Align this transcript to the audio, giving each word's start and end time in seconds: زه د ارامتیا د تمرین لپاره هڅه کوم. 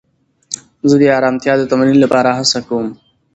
زه 0.89 0.95
د 1.01 1.03
ارامتیا 1.19 1.53
د 1.57 1.63
تمرین 1.71 1.97
لپاره 2.01 2.29
هڅه 2.37 2.59
کوم. 2.67 2.87